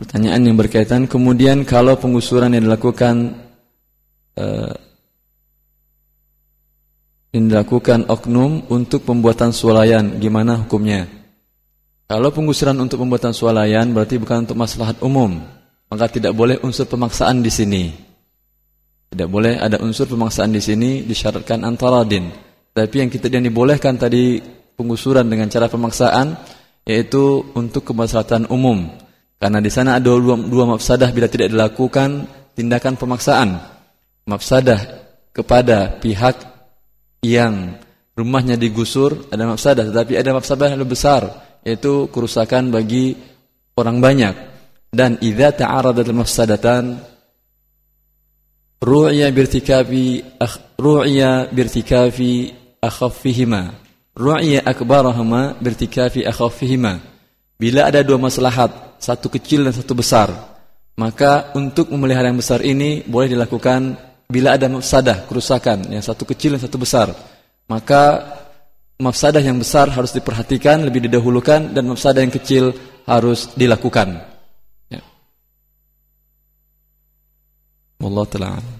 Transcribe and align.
Pertanyaan 0.00 0.48
yang 0.48 0.56
berkaitan 0.56 1.04
kemudian 1.04 1.68
kalau 1.68 1.92
penggusuran 2.00 2.56
yang 2.56 2.64
dilakukan 2.64 3.36
uh, 4.32 4.72
yang 7.36 7.44
dilakukan 7.52 8.08
oknum 8.08 8.64
untuk 8.72 9.04
pembuatan 9.04 9.52
swalayan, 9.52 10.16
gimana 10.16 10.56
hukumnya? 10.64 11.04
Kalau 12.08 12.32
penggusuran 12.32 12.80
untuk 12.80 13.04
pembuatan 13.04 13.36
swalayan 13.36 13.92
berarti 13.92 14.16
bukan 14.16 14.48
untuk 14.48 14.56
maslahat 14.56 14.96
umum, 15.04 15.36
maka 15.92 16.08
tidak 16.08 16.32
boleh 16.32 16.56
unsur 16.64 16.88
pemaksaan 16.88 17.44
di 17.44 17.52
sini. 17.52 17.92
Tidak 19.12 19.28
boleh 19.28 19.60
ada 19.60 19.84
unsur 19.84 20.08
pemaksaan 20.08 20.48
di 20.48 20.64
sini 20.64 21.04
disyaratkan 21.04 21.60
antara 21.60 22.08
din. 22.08 22.32
Tapi 22.72 23.04
yang 23.04 23.12
kita 23.12 23.28
yang 23.28 23.44
dibolehkan 23.44 24.00
tadi 24.00 24.40
penggusuran 24.80 25.28
dengan 25.28 25.52
cara 25.52 25.68
pemaksaan 25.68 26.40
yaitu 26.88 27.52
untuk 27.52 27.84
kemaslahatan 27.84 28.48
umum 28.48 28.88
karena 29.40 29.58
di 29.64 29.72
sana 29.72 29.96
ada 29.96 30.12
dua, 30.12 30.36
dua 30.36 30.68
mafsadah 30.68 31.08
bila 31.16 31.24
tidak 31.24 31.48
dilakukan 31.48 32.28
tindakan 32.52 33.00
pemaksaan. 33.00 33.56
Mafsadah 34.28 34.80
kepada 35.32 35.96
pihak 35.96 36.36
yang 37.24 37.80
rumahnya 38.12 38.60
digusur 38.60 39.32
ada 39.32 39.48
mafsadah, 39.48 39.88
tetapi 39.88 40.20
ada 40.20 40.36
mafsadah 40.36 40.76
yang 40.76 40.84
lebih 40.84 40.92
besar 40.92 41.24
yaitu 41.64 42.12
kerusakan 42.12 42.68
bagi 42.68 43.16
orang 43.80 44.04
banyak. 44.04 44.34
Dan 44.92 45.16
idza 45.24 45.56
ta'aradat 45.56 46.04
al-mafsadatan 46.04 47.00
ru'ya 48.84 49.32
birtikafi 49.32 50.36
ru'ya 50.76 51.48
birtikafi 51.48 52.32
akhaffihima 52.82 53.76
ru'ya 54.16 54.66
akbarahuma 54.66 55.60
birtikafi 55.62 56.26
akhaffihima 56.26 57.09
bila 57.60 57.92
ada 57.92 58.00
dua 58.00 58.16
maslahat 58.16 58.96
satu 58.96 59.28
kecil 59.28 59.68
dan 59.68 59.76
satu 59.76 59.92
besar. 59.92 60.32
Maka 60.96 61.52
untuk 61.52 61.92
memelihara 61.92 62.32
yang 62.32 62.40
besar 62.40 62.64
ini 62.64 63.04
boleh 63.04 63.28
dilakukan 63.28 64.00
bila 64.24 64.56
ada 64.56 64.64
mafsadah, 64.72 65.28
kerusakan, 65.28 65.92
yang 65.92 66.00
satu 66.00 66.24
kecil 66.24 66.56
dan 66.56 66.62
satu 66.64 66.80
besar. 66.80 67.12
Maka 67.68 68.32
mafsadah 68.96 69.44
yang 69.44 69.60
besar 69.60 69.92
harus 69.92 70.16
diperhatikan, 70.16 70.80
lebih 70.84 71.04
didahulukan, 71.08 71.72
dan 71.76 71.84
mafsadah 71.84 72.24
yang 72.24 72.32
kecil 72.32 72.72
harus 73.04 73.52
dilakukan. 73.56 74.24
Ya. 74.92 75.02
Wallahu 78.00 78.28
ta'ala 78.28 78.79